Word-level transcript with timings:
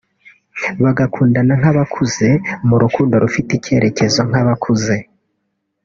bagakundana 0.83 1.53
nk’abakuze 1.59 2.29
mu 2.67 2.75
rukundo 2.83 3.13
rufite 3.23 3.49
icyerekezo 3.55 4.19
nk’abakuze 4.29 4.95